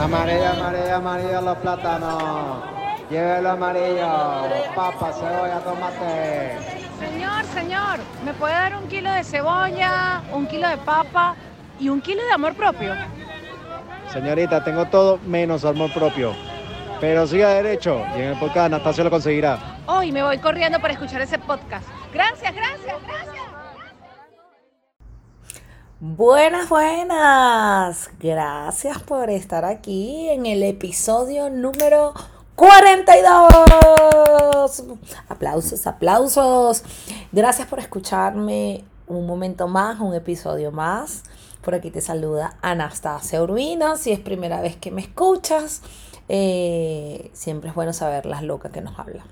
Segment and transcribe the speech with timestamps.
[0.00, 2.62] Amarillo, amarillo, amarillo los plátanos.
[3.10, 4.08] Llévelo amarillo.
[4.74, 6.56] Papa, cebolla, tomate.
[7.00, 11.34] Señor, señor, ¿me puede dar un kilo de cebolla, un kilo de papa
[11.80, 12.94] y un kilo de amor propio?
[14.12, 16.32] Señorita, tengo todo menos amor propio.
[17.00, 19.58] Pero siga derecho y en el podcast Anastasio lo conseguirá.
[19.86, 21.86] Hoy me voy corriendo para escuchar ese podcast.
[22.12, 23.57] Gracias, gracias, gracias.
[26.00, 28.08] Buenas, buenas.
[28.20, 32.14] Gracias por estar aquí en el episodio número
[32.54, 34.84] 42.
[35.28, 36.84] Aplausos, aplausos.
[37.32, 41.24] Gracias por escucharme un momento más, un episodio más.
[41.62, 43.96] Por aquí te saluda Anastasia Urbina.
[43.96, 45.82] Si es primera vez que me escuchas,
[46.28, 49.26] eh, siempre es bueno saber las locas que nos hablan.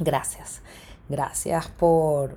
[0.00, 0.60] Gracias.
[1.08, 2.36] Gracias por,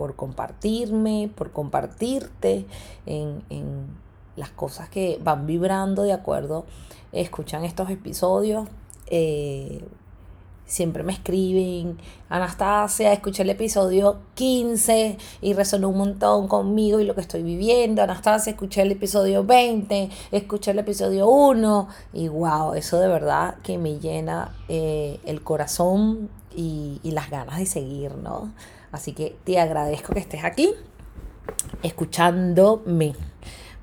[0.00, 2.64] por compartirme, por compartirte
[3.04, 3.42] en,
[4.34, 6.64] las cosas que van vibrando de acuerdo,
[7.12, 8.66] escuchan estos episodios.
[9.08, 9.84] Eh,
[10.64, 11.98] siempre me escriben,
[12.30, 18.02] Anastasia, escuché el episodio 15 y resonó un montón conmigo y lo que estoy viviendo.
[18.02, 23.76] Anastasia, escuché el episodio 20, escuché el episodio 1 y wow, eso de verdad que
[23.76, 28.52] me llena eh, el corazón y, y las ganas de seguir, ¿no?
[28.92, 30.74] Así que te agradezco que estés aquí
[31.82, 33.14] escuchándome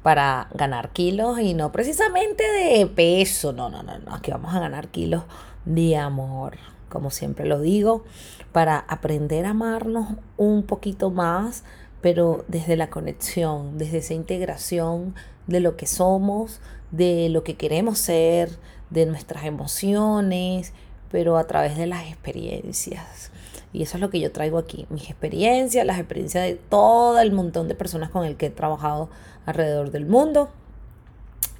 [0.04, 4.60] para ganar kilos y no precisamente de peso, no, no, no, no, aquí vamos a
[4.60, 5.24] ganar kilos
[5.66, 6.58] de amor,
[6.90, 8.06] como siempre lo digo,
[8.52, 11.64] para aprender a amarnos un poquito más,
[12.02, 15.16] pero desde la conexión, desde esa integración
[15.48, 18.58] de lo que somos, de lo que queremos ser,
[18.90, 20.74] de nuestras emociones,
[21.12, 23.32] pero a través de las experiencias.
[23.74, 27.32] Y eso es lo que yo traigo aquí, mis experiencias, las experiencias de todo el
[27.32, 29.10] montón de personas con el que he trabajado
[29.46, 30.50] alrededor del mundo.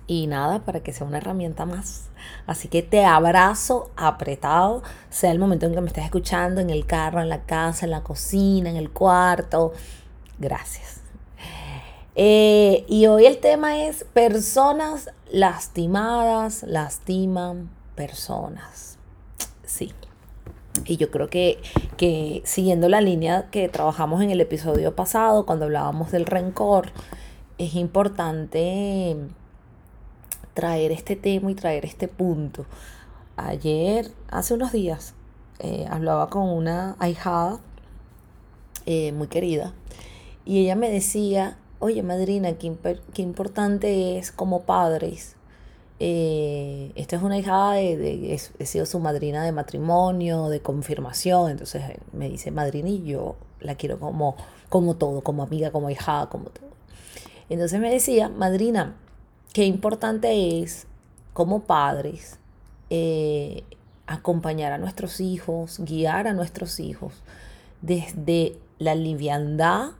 [0.08, 2.08] Y nada, para que sea una herramienta más.
[2.46, 6.86] Así que te abrazo apretado, sea el momento en que me estés escuchando, en el
[6.86, 9.74] carro, en la casa, en la cocina, en el cuarto.
[10.40, 11.02] Gracias.
[12.16, 18.87] Eh, y hoy el tema es personas lastimadas, lastiman personas.
[19.68, 19.92] Sí.
[20.86, 21.60] Y yo creo que,
[21.98, 26.92] que siguiendo la línea que trabajamos en el episodio pasado, cuando hablábamos del rencor,
[27.58, 29.18] es importante
[30.54, 32.66] traer este tema y traer este punto.
[33.36, 35.14] Ayer, hace unos días,
[35.60, 37.60] eh, hablaba con una ahijada
[38.86, 39.74] eh, muy querida
[40.46, 42.74] y ella me decía, oye madrina, qué,
[43.14, 45.37] qué importante es como padres
[46.00, 51.84] eh, esta es una hija de, he sido su madrina de matrimonio, de confirmación, entonces
[51.90, 54.36] eh, me dice madrina y yo la quiero como,
[54.70, 56.68] como todo, como amiga, como hija, como todo.
[57.50, 58.96] Entonces me decía, madrina,
[59.54, 60.86] qué importante es
[61.34, 62.38] como padres
[62.90, 63.64] eh,
[64.06, 67.14] acompañar a nuestros hijos, guiar a nuestros hijos
[67.82, 69.92] desde la liviandad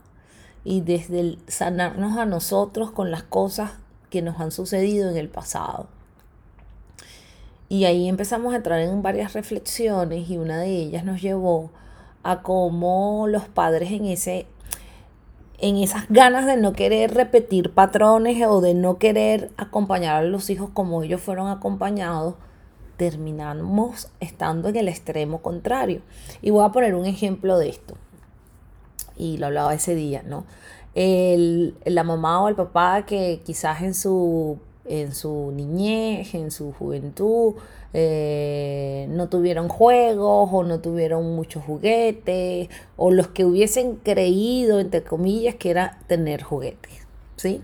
[0.64, 3.72] y desde el sanarnos a nosotros con las cosas
[4.10, 5.86] que nos han sucedido en el pasado.
[7.68, 11.70] Y ahí empezamos a entrar en varias reflexiones y una de ellas nos llevó
[12.22, 14.46] a cómo los padres en ese
[15.60, 20.50] en esas ganas de no querer repetir patrones o de no querer acompañar a los
[20.50, 22.36] hijos como ellos fueron acompañados,
[22.96, 26.00] terminamos estando en el extremo contrario.
[26.42, 27.96] Y voy a poner un ejemplo de esto.
[29.16, 30.44] Y lo hablaba ese día, ¿no?
[31.84, 37.54] La mamá o el papá que quizás en su, en su niñez, en su juventud,
[37.94, 45.02] eh, no tuvieron juegos o no tuvieron muchos juguetes o los que hubiesen creído, entre
[45.04, 47.06] comillas, que era tener juguetes,
[47.36, 47.62] ¿sí?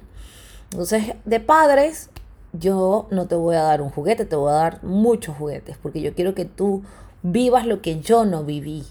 [0.71, 2.11] Entonces, de padres,
[2.53, 6.01] yo no te voy a dar un juguete, te voy a dar muchos juguetes, porque
[6.01, 6.83] yo quiero que tú
[7.23, 8.85] vivas lo que yo no viví.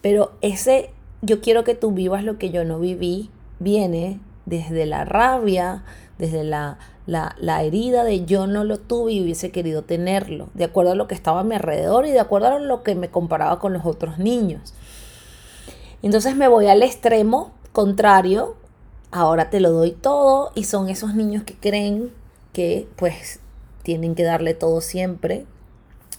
[0.00, 3.30] Pero ese, yo quiero que tú vivas lo que yo no viví,
[3.62, 5.84] viene desde la rabia,
[6.18, 10.92] desde la, la, herida de yo no lo tuve y hubiese querido tenerlo, de acuerdo
[10.92, 13.58] a lo que estaba a mi alrededor y de acuerdo a lo que me comparaba
[13.58, 14.74] con los otros niños.
[16.02, 18.56] Entonces me voy al extremo contrario,
[19.10, 22.10] ahora te lo doy todo y son esos niños que creen
[22.52, 23.40] que pues
[23.82, 25.46] tienen que darle todo siempre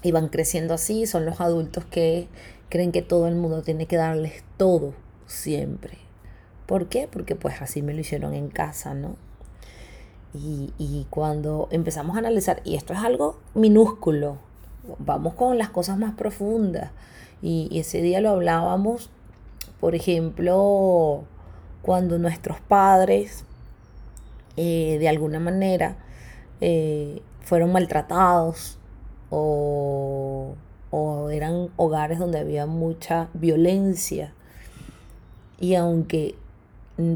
[0.01, 2.27] y van creciendo así, son los adultos que
[2.69, 4.93] creen que todo el mundo tiene que darles todo
[5.27, 6.02] siempre.
[6.65, 7.07] ¿Por qué?
[7.11, 9.15] Porque pues así me lo hicieron en casa, ¿no?
[10.35, 14.37] Y, cuando empezamos a analizar, y esto es algo minúsculo,
[14.97, 16.91] vamos con las cosas más profundas.
[17.41, 19.11] Y, ese día lo hablábamos,
[19.79, 21.23] por ejemplo,
[21.83, 23.45] cuando nuestros padres,
[24.57, 25.97] eh, de alguna manera,
[26.61, 28.79] eh, fueron maltratados
[29.29, 30.55] o,
[30.89, 34.33] o eran hogares donde había mucha violencia.
[35.59, 36.35] Y aunque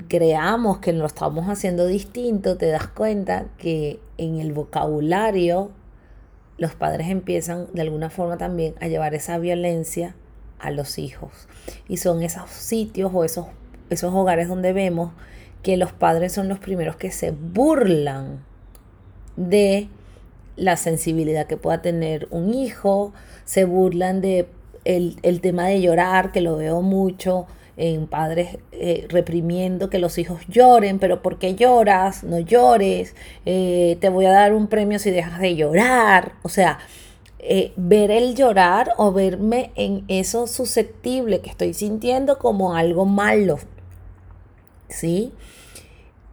[0.08, 5.72] creamos que lo estamos haciendo distinto, te das cuenta que en el vocabulario
[6.58, 10.16] los padres empiezan de alguna forma también a llevar esa violencia
[10.60, 11.32] a los hijos.
[11.88, 13.46] Y son esos sitios o esos,
[13.90, 15.12] esos hogares donde vemos
[15.62, 18.44] que los padres son los primeros que se burlan
[19.36, 19.90] de
[20.56, 23.14] la sensibilidad que pueda tener un hijo,
[23.46, 24.48] se burlan de
[24.86, 27.46] el, el tema de llorar, que lo veo mucho,
[27.78, 32.24] en padres eh, reprimiendo que los hijos lloren, pero ¿por qué lloras?
[32.24, 33.16] No llores,
[33.46, 36.34] eh, te voy a dar un premio si dejas de llorar.
[36.42, 36.80] O sea,
[37.40, 43.60] eh, ver el llorar o verme en eso susceptible que estoy sintiendo como algo malo.
[44.90, 45.32] ¿Sí?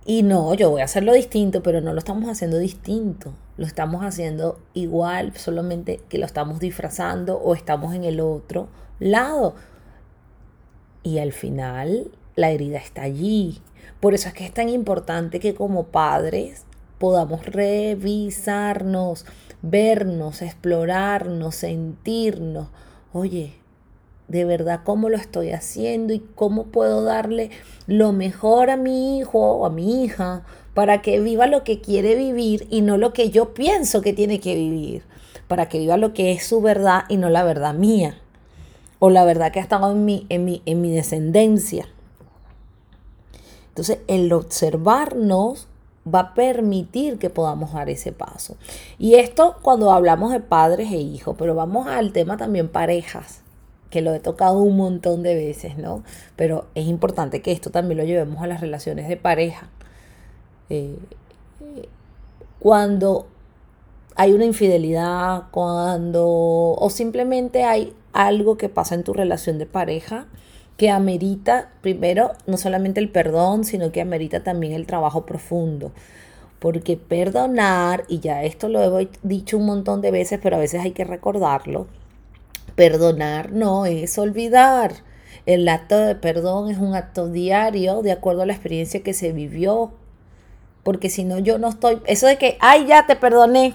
[0.06, 3.35] Y no, yo voy a hacerlo distinto, pero no lo estamos haciendo distinto.
[3.58, 8.69] Lo estamos haciendo igual, solamente que lo estamos disfrazando o estamos en el otro
[8.99, 9.55] lado
[11.04, 13.60] y al final la herida está allí.
[14.00, 16.64] Por eso es que es tan importante que como padres
[16.98, 19.26] podamos revisarnos,
[19.62, 22.68] vernos, explorarnos, sentirnos.
[23.12, 23.54] Oye,
[24.26, 27.50] de verdad cómo lo estoy haciendo y cómo puedo darle
[27.86, 32.16] lo mejor a mi hijo o a mi hija para que viva lo que quiere
[32.16, 35.02] vivir y no lo que yo pienso que tiene que vivir,
[35.46, 38.24] para que viva lo que es su verdad y no la verdad mía
[39.04, 41.86] o la verdad que ha estado en mi, en mi, en mi descendencia.
[43.68, 45.68] Entonces, el observarnos
[46.12, 48.56] va a permitir que podamos dar ese paso.
[48.98, 53.42] Y esto cuando hablamos de padres e hijos, pero vamos al tema también parejas,
[53.90, 56.02] que lo he tocado un montón de veces, ¿no?
[56.34, 59.68] Pero es importante que esto también lo llevemos a las relaciones de pareja.
[60.70, 60.96] Eh,
[61.60, 61.88] eh,
[62.58, 63.26] cuando
[64.16, 70.26] hay una infidelidad, cuando o simplemente hay algo que pasa en tu relación de pareja
[70.76, 75.93] que amerita primero no solamente el perdón, sino que amerita también el trabajo profundo.
[76.58, 80.81] Porque perdonar, y ya esto lo he dicho un montón de veces, pero a veces
[80.82, 81.87] hay que recordarlo,
[82.75, 84.94] perdonar no es olvidar.
[85.46, 89.32] El acto de perdón es un acto diario de acuerdo a la experiencia que se
[89.32, 89.93] vivió.
[90.82, 92.00] Porque si no, yo no estoy...
[92.06, 93.75] Eso de que, ay, ya te perdoné,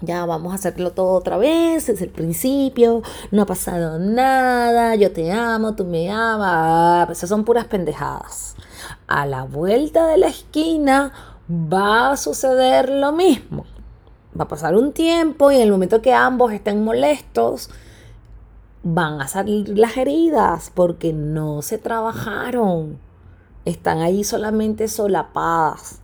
[0.00, 5.12] ya vamos a hacerlo todo otra vez, es el principio, no ha pasado nada, yo
[5.12, 8.56] te amo, tú me amas, esas son puras pendejadas.
[9.06, 11.12] A la vuelta de la esquina
[11.50, 13.64] va a suceder lo mismo.
[14.38, 17.70] Va a pasar un tiempo y en el momento que ambos estén molestos,
[18.82, 22.98] van a salir las heridas porque no se trabajaron.
[23.64, 26.00] Están ahí solamente solapadas,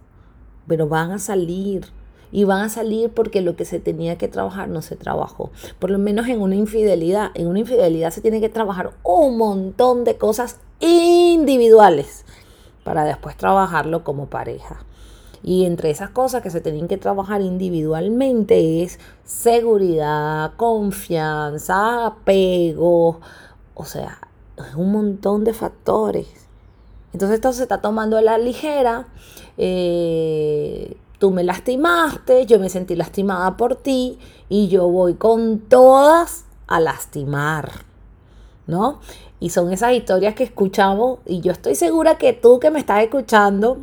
[0.67, 1.93] pero van a salir
[2.33, 5.51] y van a salir porque lo que se tenía que trabajar no se trabajó.
[5.79, 7.31] Por lo menos en una infidelidad.
[7.35, 12.25] En una infidelidad se tiene que trabajar un montón de cosas individuales
[12.85, 14.85] para después trabajarlo como pareja.
[15.45, 23.21] Y entre esas cosas que se tienen que trabajar individualmente es seguridad, confianza, apego,
[23.75, 24.19] o sea,
[24.57, 26.29] es un montón de factores.
[27.13, 29.09] Entonces esto se está tomando a la ligera.
[29.59, 36.47] Eh, tú me lastimaste, yo me sentí lastimada por ti y yo voy con todas
[36.67, 37.71] a lastimar,
[38.67, 38.99] ¿no?
[39.39, 43.05] Y son esas historias que escuchamos y yo estoy segura que tú que me estás
[43.05, 43.79] escuchando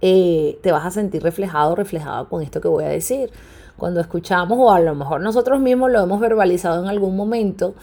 [0.00, 3.30] eh, te vas a sentir reflejado, reflejada con esto que voy a decir.
[3.76, 7.76] Cuando escuchamos, o a lo mejor nosotros mismos lo hemos verbalizado en algún momento,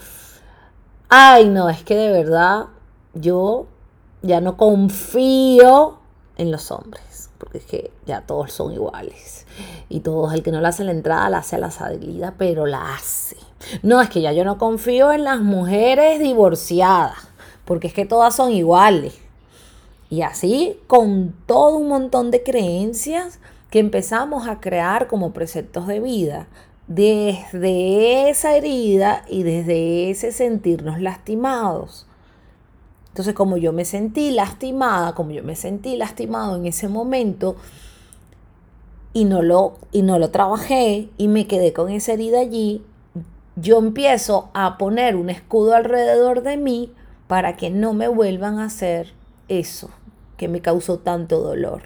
[1.08, 2.66] ay no, es que de verdad
[3.14, 3.68] yo
[4.20, 5.96] ya no confío
[6.36, 7.12] en los hombres
[7.42, 9.46] porque es que ya todos son iguales.
[9.88, 12.66] Y todos, el que no le hace la entrada, la hace a la salida, pero
[12.66, 13.36] la hace.
[13.82, 17.16] No, es que ya yo no confío en las mujeres divorciadas,
[17.64, 19.18] porque es que todas son iguales.
[20.08, 25.98] Y así, con todo un montón de creencias que empezamos a crear como preceptos de
[25.98, 26.46] vida,
[26.86, 32.06] desde esa herida y desde ese sentirnos lastimados.
[33.12, 37.56] Entonces, como yo me sentí lastimada, como yo me sentí lastimado en ese momento
[39.12, 42.82] y no lo, y no lo trabajé y me quedé con esa herida allí,
[43.56, 46.90] yo empiezo a poner un escudo alrededor de mí
[47.26, 49.12] para que no me vuelvan a hacer
[49.48, 49.90] eso
[50.38, 51.82] que me causó tanto dolor.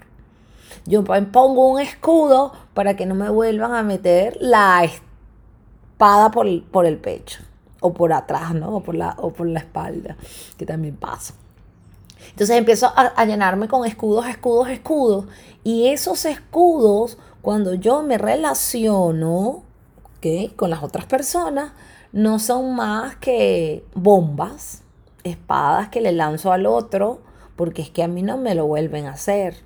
[0.85, 6.87] Yo pongo un escudo para que no me vuelvan a meter la espada por, por
[6.87, 7.41] el pecho
[7.81, 8.77] o por atrás, ¿no?
[8.77, 10.17] O por la, o por la espalda,
[10.57, 11.35] que también pasa.
[12.31, 15.27] Entonces empiezo a, llenarme con escudos, escudos, escudos.
[15.65, 19.63] Y esos escudos, cuando yo me relaciono
[20.57, 21.73] con las otras personas,
[22.13, 24.83] no son más que bombas,
[25.23, 27.21] espadas que le lanzo al otro,
[27.55, 29.63] porque es que a mí no me lo vuelven a hacer.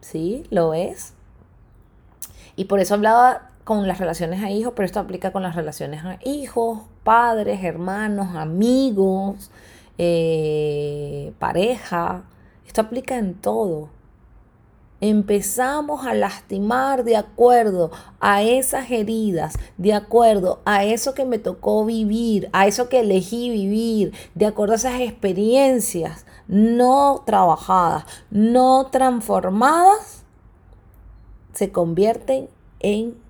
[0.00, 0.44] ¿Sí?
[0.50, 1.14] ¿Lo ves?
[2.54, 6.04] Y por eso hablaba con las relaciones a hijos, pero esto aplica con las relaciones
[6.04, 9.50] a hijos, padres, hermanos, amigos,
[9.98, 12.22] eh, pareja.
[12.64, 13.88] Esto aplica en todo.
[15.00, 21.84] Empezamos a lastimar de acuerdo a esas heridas, de acuerdo a eso que me tocó
[21.84, 30.22] vivir, a eso que elegí vivir, de acuerdo a esas experiencias no trabajadas, no transformadas,
[31.52, 33.25] se convierten en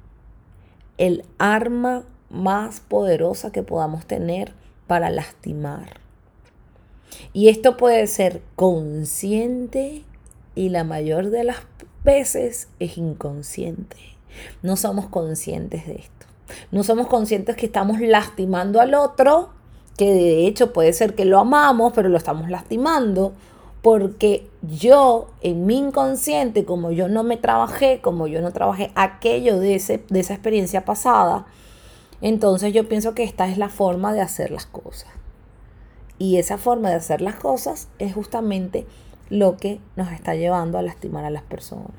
[0.99, 4.53] el arma más poderosa que podamos tener
[4.87, 6.01] para lastimar.
[7.33, 10.05] Y esto puede ser consciente
[10.55, 11.59] y la mayor de las
[12.05, 13.97] veces es inconsciente.
[14.63, 16.27] No somos conscientes de esto.
[16.71, 19.51] No somos conscientes que estamos lastimando al otro,
[19.97, 23.33] que de hecho puede ser que lo amamos, pero lo estamos lastimando,
[23.83, 29.59] porque yo en mi inconsciente, como yo no me trabajé, como yo no trabajé aquello
[29.59, 31.47] de, ese, de esa experiencia pasada,
[32.21, 35.11] entonces yo pienso que esta es la forma de hacer las cosas.
[36.19, 38.87] Y esa forma de hacer las cosas es justamente
[39.29, 41.93] lo que nos está llevando a lastimar a las personas.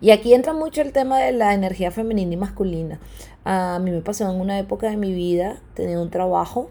[0.00, 2.98] Y aquí entra mucho el tema de la energía femenina y masculina.
[3.44, 6.70] A mí me pasó en una época de mi vida, tenía un trabajo.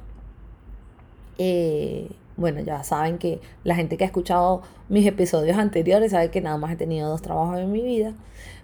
[1.38, 6.40] Eh, bueno, ya saben que la gente que ha escuchado mis episodios anteriores sabe que
[6.40, 8.14] nada más he tenido dos trabajos en mi vida.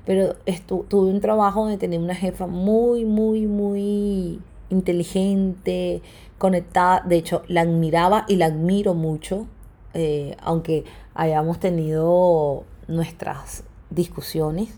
[0.05, 0.36] Pero
[0.67, 4.39] tuve un trabajo donde tenía una jefa muy, muy, muy
[4.70, 6.01] inteligente,
[6.38, 7.03] conectada.
[7.05, 9.46] De hecho, la admiraba y la admiro mucho.
[9.94, 14.70] Eh, aunque hayamos tenido nuestras discusiones,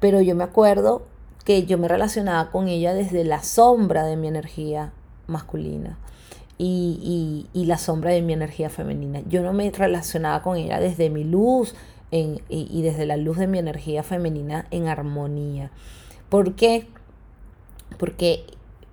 [0.00, 1.02] pero yo me acuerdo
[1.44, 4.92] que yo me relacionaba con ella desde la sombra de mi energía
[5.26, 5.98] masculina
[6.58, 9.20] y, la sombra de mi energía femenina.
[9.28, 11.74] Yo no me relacionaba con ella desde mi luz
[12.10, 15.70] y, desde la luz de mi energía femenina en armonía.
[16.28, 16.88] ¿Por qué?
[17.98, 18.44] Porque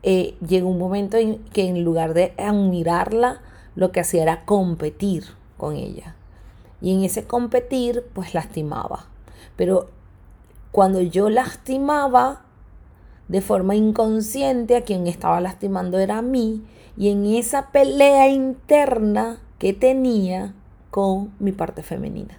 [0.04, 3.42] eh, llegó un momento en que en lugar de admirarla,
[3.76, 5.26] lo que hacía era competir
[5.58, 6.16] con ella.
[6.82, 9.08] Y en ese competir, pues lastimaba.
[9.56, 9.90] Pero
[10.72, 12.45] cuando yo lastimaba
[13.28, 16.64] de forma inconsciente, a quien estaba lastimando era a mí.
[16.98, 20.54] Y en esa pelea interna que tenía
[20.92, 22.38] con mi parte femenina.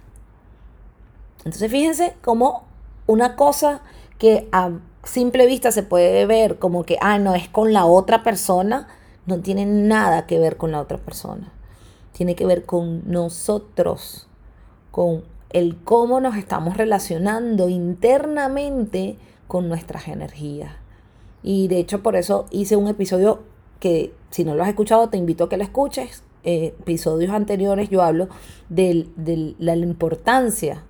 [1.39, 2.63] Entonces fíjense cómo
[3.05, 3.81] una cosa
[4.17, 4.71] que a
[5.03, 8.87] simple vista se puede ver como que, ah, no, es con la otra persona,
[9.25, 11.51] no tiene nada que ver con la otra persona.
[12.11, 14.27] Tiene que ver con nosotros,
[14.91, 19.17] con el cómo nos estamos relacionando internamente
[19.47, 20.71] con nuestras energías.
[21.43, 23.43] Y de hecho por eso hice un episodio
[23.79, 26.23] que si no lo has escuchado te invito a que lo escuches.
[26.43, 28.29] Eh, episodios anteriores yo hablo
[28.69, 29.07] de,
[29.59, 30.83] la importancia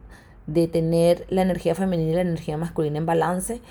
[0.46, 3.62] de tener la energía femenina y la energía masculina en balance.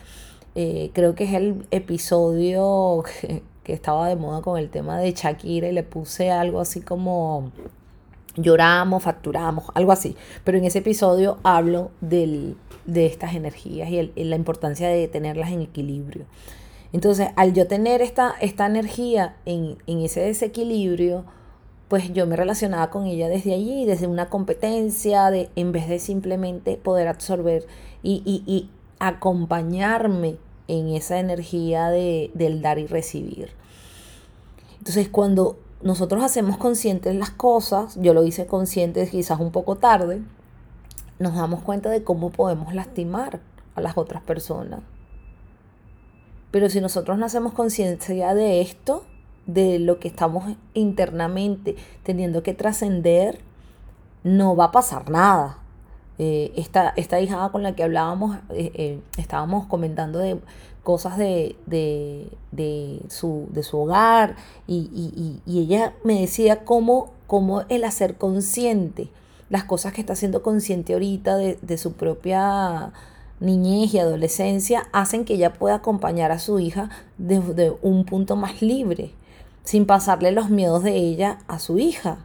[0.55, 3.05] Eh, creo que es el episodio
[3.62, 7.50] que estaba de moda con el tema de Shakira y le puse algo así como
[8.37, 10.16] lloramos, facturamos, algo así.
[10.45, 12.57] Pero en ese episodio hablo de
[12.95, 16.26] estas energías y, la importancia de tenerlas en equilibrio.
[16.93, 21.25] Entonces, al yo tener esta, esta energía en, ese desequilibrio,
[21.88, 25.99] pues yo me relacionaba con ella desde allí, desde una competencia, de, en vez de
[25.99, 27.66] simplemente poder absorber
[28.02, 30.37] y, y acompañarme
[30.69, 33.50] en esa energía de, del dar y recibir.
[34.78, 40.23] Entonces, cuando nosotros hacemos conscientes las cosas, yo lo hice consciente quizás un poco tarde,
[41.18, 43.40] nos damos cuenta de cómo podemos lastimar
[43.75, 44.80] a las otras personas.
[46.50, 49.04] Pero si nosotros no hacemos conciencia de esto,
[49.47, 53.40] de lo que estamos internamente teniendo que trascender,
[54.25, 55.59] no va a pasar nada.
[56.18, 60.40] Eh, esta, esta hija con la que hablábamos, eh, eh, estábamos comentando de
[60.82, 61.56] cosas de,
[63.08, 69.11] su, de su hogar y, ella me decía cómo, cómo, el hacer consciente
[69.50, 72.92] las cosas que está haciendo consciente ahorita de, su propia
[73.38, 78.62] niñez y adolescencia hacen que ella pueda acompañar a su hija desde un punto más
[78.62, 79.12] libre,
[79.64, 82.18] sin pasarle los miedos de ella a su hija.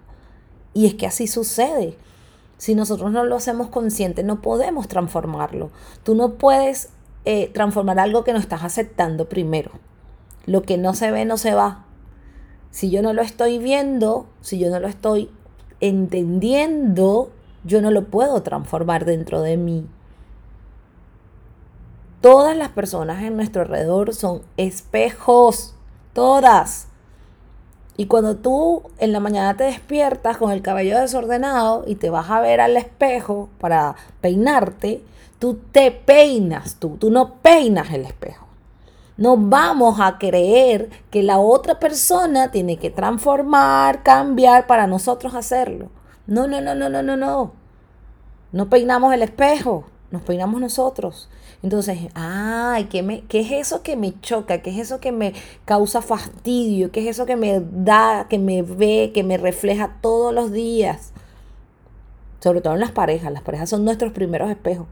[0.74, 1.98] Y es que así sucede.
[2.62, 5.72] Si nosotros no lo hacemos consciente, no podemos transformarlo.
[6.04, 6.90] Tú no puedes
[7.26, 9.72] eh, transformar algo que no estás aceptando primero.
[10.46, 11.86] Lo que no se ve, no se va.
[12.70, 15.32] Si yo no lo estoy viendo, si yo no lo estoy
[15.80, 17.32] entendiendo,
[17.64, 19.88] yo no lo puedo transformar dentro de mí.
[22.22, 25.74] Todas las personas en nuestro alrededor son espejos,
[26.14, 26.90] todas.
[27.98, 32.30] Y cuando tú en la mañana te despiertas con el cabello desordenado y te vas
[32.30, 35.04] a ver al espejo para peinarte,
[35.40, 38.48] tú te peinas tú, tú no peinas el espejo.
[39.18, 45.90] No vamos a creer que la otra persona tiene que transformar, cambiar para nosotros hacerlo.
[46.26, 47.52] No, no, no, no, no, no, no.
[48.52, 51.30] No peinamos el espejo, nos peinamos nosotros.
[51.64, 54.62] Entonces, ay, ¿qué, me, ¿qué es eso que me choca?
[54.62, 55.34] ¿Qué es eso que me
[55.66, 56.92] causa fastidio?
[56.92, 61.14] ¿Qué es eso que me da, que me ve, que me refleja todos los días?
[62.40, 63.32] Sobre todo en las parejas.
[63.32, 64.88] Las parejas son nuestros primeros espejos.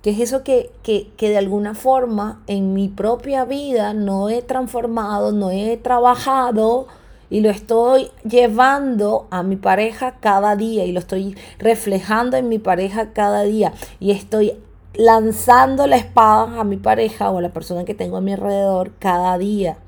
[0.00, 4.40] ¿Qué es eso que, que, que de alguna forma en mi propia vida no he
[4.40, 6.88] transformado, no he trabajado?
[7.32, 12.58] Y lo estoy llevando a mi pareja cada día y lo estoy reflejando en mi
[12.58, 14.52] pareja cada día y estoy
[14.92, 18.92] lanzando la espada a mi pareja o a la persona que tengo a mi alrededor
[18.98, 19.78] cada día.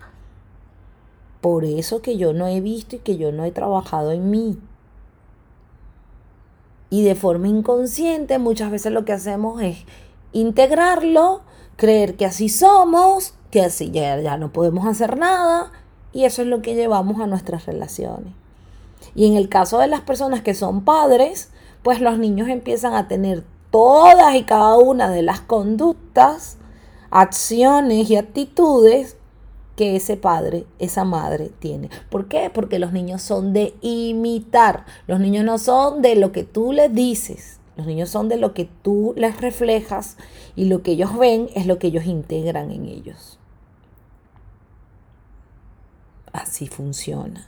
[1.43, 4.59] Por eso que yo no he visto y que yo no he trabajado en mí.
[6.89, 9.85] Y de forma inconsciente muchas veces lo que hacemos es
[10.33, 11.43] integrarlo,
[11.77, 15.71] creer que así somos, que así ya, ya no podemos hacer nada
[16.15, 18.33] y eso es lo que llevamos a nuestras relaciones.
[19.15, 21.51] Y en el caso de las personas que son padres,
[21.83, 26.57] pues los niños empiezan a tener todas y cada una de las conductas,
[27.11, 29.17] acciones y actitudes
[29.77, 31.91] que ese padre, esa madre tiene.
[32.11, 32.49] ¿Por qué?
[32.49, 34.85] Porque los niños son de imitar.
[35.09, 37.59] Los niños no son de lo que tú les dices.
[37.77, 40.17] Los niños son de lo que tú les reflejas
[40.55, 43.41] y lo que ellos ven es lo que ellos integran en ellos.
[46.35, 47.47] Así funciona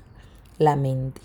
[0.59, 1.21] la mente.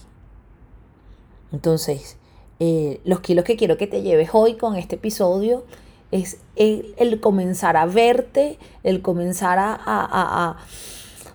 [1.52, 2.18] Entonces,
[2.60, 5.64] eh, los kilos que quiero que te lleves hoy con este episodio
[6.10, 10.58] es el, comenzar a verte, el comenzar a, a,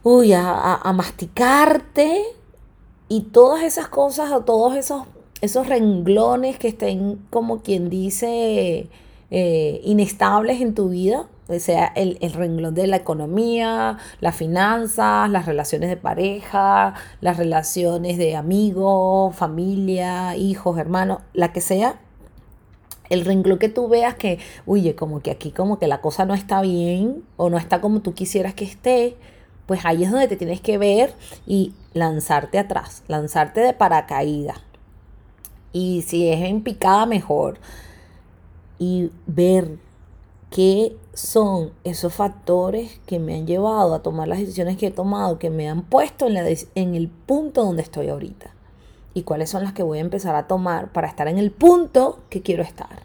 [0.04, 2.24] a, masticarte
[3.08, 5.04] y todas esas cosas o todos esos,
[5.42, 8.88] esos renglones que estén como quien dice
[9.30, 11.28] eh, inestables en tu vida,
[11.58, 18.18] sea el, el, renglón de la economía, las finanzas, las relaciones de pareja, las relaciones
[18.18, 22.00] de amigos, familia, hijos, hermanos, la que sea,
[23.08, 26.34] el renglón que tú veas que, oye, como que aquí como que la cosa no
[26.34, 29.16] está bien o no está como tú quisieras que esté,
[29.66, 31.14] pues ahí es donde te tienes que ver
[31.46, 34.58] y lanzarte atrás, lanzarte de paracaídas.
[35.72, 37.58] Y si es en picada, mejor.
[38.78, 39.78] Y ver
[40.56, 45.38] qué son esos factores que me han llevado a tomar las decisiones que he tomado,
[45.38, 46.38] que me han puesto en,
[46.74, 48.54] en el punto donde estoy ahorita.
[49.12, 52.20] Y cuáles son las que voy a empezar a tomar para estar en el punto
[52.30, 53.02] que quiero estar.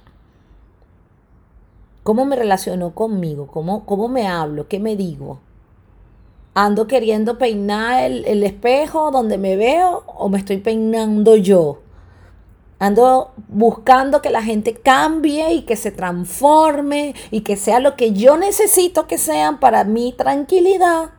[2.04, 3.48] ¿Cómo me relaciono conmigo?
[3.48, 4.70] ¿Cómo, cómo me hablo?
[4.70, 5.42] ¿Qué me digo?
[6.54, 11.80] ¿Ando queriendo peinar el, el espejo donde me veo o me estoy peinando yo?
[12.82, 18.12] Ando buscando que la gente cambie y que se transforme y que sea lo que
[18.14, 21.12] yo necesito que sean para mi tranquilidad.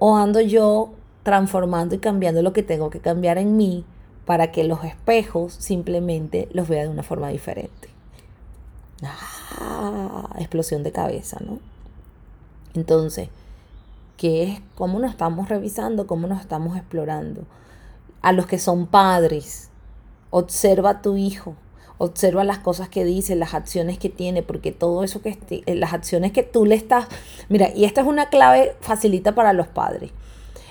[0.00, 0.90] O ando yo
[1.22, 3.84] transformando y cambiando lo que tengo que cambiar en mí
[4.26, 7.90] para que los espejos simplemente los vea de una forma diferente.
[9.04, 11.60] Ah, explosión de cabeza, ¿no?
[12.74, 13.28] Entonces,
[14.16, 14.60] ¿qué es?
[14.74, 16.08] ¿Cómo nos estamos revisando?
[16.08, 17.42] ¿Cómo nos estamos explorando?
[18.20, 19.70] A los que son padres,
[20.30, 21.54] Observa a tu hijo,
[21.98, 25.92] observa las cosas que dice, las acciones que tiene, porque todo eso que eh, las
[25.92, 27.06] acciones que tú le estás,
[27.48, 30.12] mira, y esta es una clave facilita para los padres.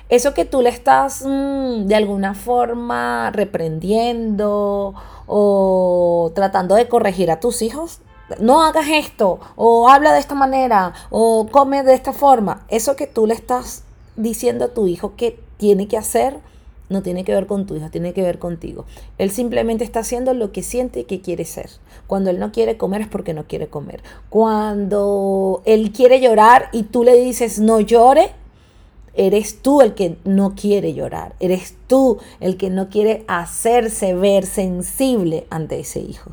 [0.09, 4.93] Eso que tú le estás mm, de alguna forma reprendiendo
[5.25, 7.99] o tratando de corregir a tus hijos,
[8.39, 12.65] no hagas esto, o habla de esta manera, o come de esta forma.
[12.69, 13.83] Eso que tú le estás
[14.15, 16.39] diciendo a tu hijo que tiene que hacer,
[16.89, 18.85] no tiene que ver con tu hijo, tiene que ver contigo.
[19.17, 21.69] Él simplemente está haciendo lo que siente que quiere ser.
[22.07, 24.01] Cuando él no quiere comer es porque no quiere comer.
[24.29, 28.31] Cuando él quiere llorar y tú le dices no llore,
[29.13, 31.35] eres tú el que no quiere llorar.
[31.39, 36.31] Eres tú el que no quiere hacerse ver sensible ante ese hijo.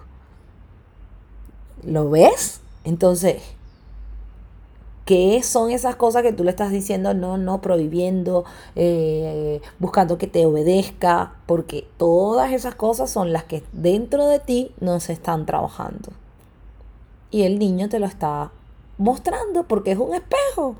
[1.82, 2.60] ¿Lo ves?
[2.84, 3.42] Entonces,
[5.04, 7.12] ¿Qué son esas cosas que tú le estás diciendo?
[7.12, 13.62] No, no, prohibiendo, eh, buscando que te obedezca, porque todas esas cosas son las que
[13.72, 16.10] dentro de ti no se están trabajando.
[17.30, 18.50] Y el niño te lo está
[18.96, 20.76] mostrando porque es un espejo.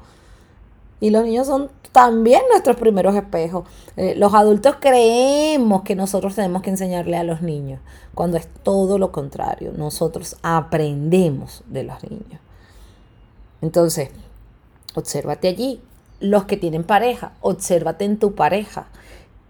[1.01, 3.69] Y los niños son también nuestros primeros espejos.
[3.97, 7.81] Eh, los adultos creemos que nosotros tenemos que enseñarle a los niños,
[8.15, 9.73] cuando es todo lo contrario.
[9.77, 12.41] Nosotros aprendemos de los niños.
[13.65, 14.11] Entonces,
[14.95, 15.81] obsérvate allí.
[16.21, 18.89] Los que tienen pareja, obsérvate en tu pareja.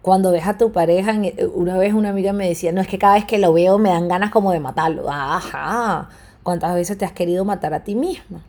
[0.03, 1.13] Cuando ves a tu pareja,
[1.53, 3.89] una vez una amiga me decía, no es que cada vez que lo veo me
[3.89, 5.11] dan ganas como de matarlo.
[5.11, 6.11] Ajá,
[6.45, 8.41] ¿cuántas veces te has querido matar a ti misma?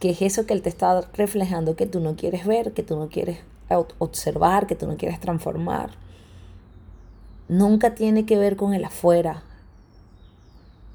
[0.00, 2.96] ¿Qué es eso que él te está reflejando que tú no quieres ver, que tú
[2.96, 3.38] no quieres
[3.98, 5.90] observar, que tú no quieres transformar?
[7.46, 9.44] Nunca tiene que ver con el afuera.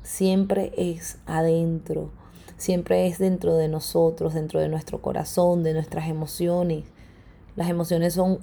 [0.03, 2.09] Siempre es adentro.
[2.63, 6.86] Siempre es dentro de nosotros, dentro de nuestro corazón, de nuestras emociones.
[7.58, 8.39] Las emociones son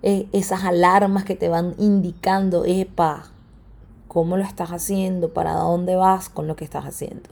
[0.00, 3.24] eh, esas alarmas que te van indicando, epa,
[4.08, 7.28] cómo lo estás haciendo, para dónde vas con lo que estás haciendo.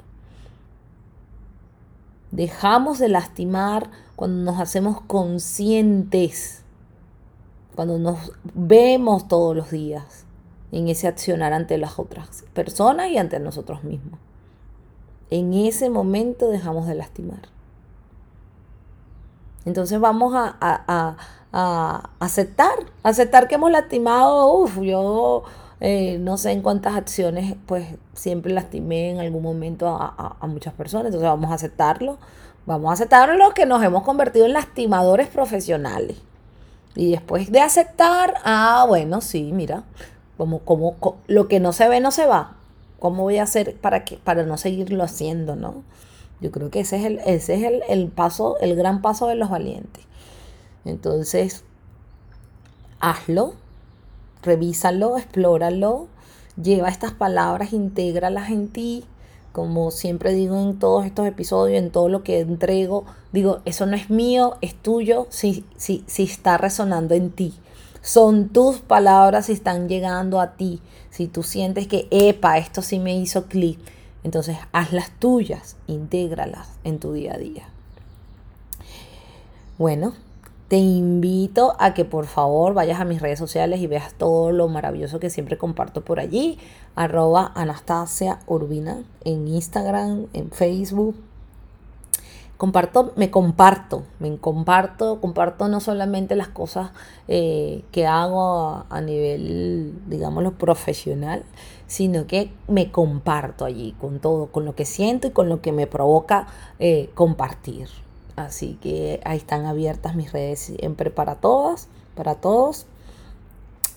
[2.31, 6.61] Dejamos de lastimar cuando nos hacemos conscientes,
[7.75, 10.27] cuando nos vemos todos los días
[10.73, 14.28] en ese accionar ante las otras personas y ante nosotros mismos.
[15.31, 17.41] En ese momento dejamos de lastimar.
[19.64, 21.17] Entonces vamos a,
[22.21, 25.45] aceptar, aceptar que hemos lastimado, Uf, yo
[25.81, 31.07] eh, no sé en cuántas acciones, pues siempre lastimé en algún momento a, muchas personas,
[31.07, 32.19] entonces vamos a aceptarlo,
[32.67, 36.17] vamos a aceptarlo que nos hemos convertido en lastimadores profesionales.
[36.95, 39.85] Y después de aceptar, ah, bueno, sí, mira,
[40.37, 42.58] como, como, lo que no se ve no se va.
[42.99, 45.85] ¿Cómo voy a hacer para, que, para no seguirlo haciendo, no?
[46.41, 49.35] Yo creo que ese es el, ese es el, el paso, el gran paso de
[49.35, 50.05] los valientes.
[50.85, 51.65] Entonces,
[53.01, 53.55] hazlo,
[54.43, 56.09] revísalo, explóralo,
[56.61, 59.05] lleva estas palabras, intégralas en ti.
[59.53, 63.97] Como siempre digo en todos estos episodios, en todo lo que entrego, digo, eso no
[63.97, 67.55] es mío, es tuyo, si, si, si está resonando en ti.
[68.01, 70.81] Son tus palabras si están llegando a ti.
[71.18, 73.81] Si tú sientes que, epa, esto sí me hizo clic,
[74.22, 77.68] entonces hazlas tuyas, intégralas en tu día a día.
[79.78, 80.12] Bueno,
[80.68, 84.68] te invito a que por favor vayas a mis redes sociales y veas todo lo
[84.68, 86.57] maravilloso que siempre comparto por allí.
[86.94, 91.16] Arroba Anastasia Urbina en Instagram, en Facebook.
[92.59, 96.90] Comparto, me comparto, me comparto, comparto no solamente las cosas
[97.29, 101.44] eh, que hago a, nivel, digámoslo, profesional,
[101.87, 105.71] sino que me comparto allí con todo, con lo que siento y con lo que
[105.71, 106.49] me provoca
[106.81, 107.88] eh, compartir.
[108.35, 112.87] Así que ahí están abiertas mis redes siempre para todas, para todos.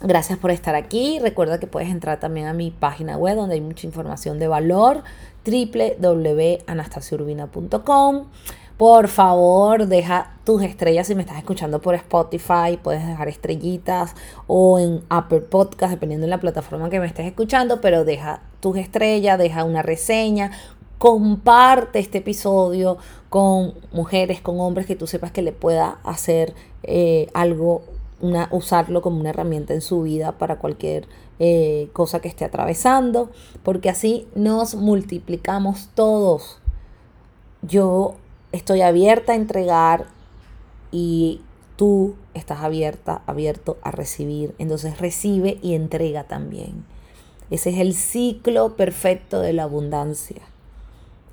[0.03, 1.19] Gracias por estar aquí.
[1.19, 5.03] Recuerda que puedes entrar también a mi página web donde hay mucha información de valor,
[5.45, 8.25] www.anastasiurbina.com.
[8.77, 14.15] Por favor, deja tus estrellas si me estás escuchando por Spotify, puedes dejar estrellitas
[14.47, 18.77] o en Apple Podcast, dependiendo de la plataforma que me estés escuchando, pero deja tus
[18.77, 20.49] estrellas, deja una reseña,
[20.97, 22.97] comparte este episodio
[23.29, 27.83] con mujeres, con hombres que tú sepas que le pueda hacer eh, algo,
[28.21, 31.07] una, usarlo como una herramienta en su vida para cualquier
[31.39, 33.31] eh, cosa que esté atravesando,
[33.63, 36.59] porque así nos multiplicamos todos.
[37.61, 38.15] Yo
[38.51, 40.07] estoy abierta a entregar
[40.91, 41.41] y
[41.75, 44.53] tú estás abierta, abierto a recibir.
[44.59, 46.85] Entonces recibe y entrega también.
[47.49, 50.41] Ese es el ciclo perfecto de la abundancia.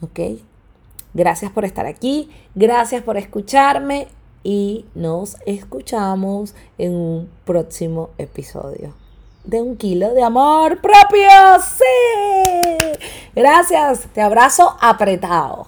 [0.01, 0.41] ¿Ok?
[1.15, 4.09] Gracias por estar aquí, gracias por escucharme
[4.49, 8.95] y nos escuchamos en un próximo episodio
[9.45, 11.29] de un kilo de amor propio.
[11.61, 12.99] Sí.
[13.37, 15.67] Gracias, te abrazo apretado.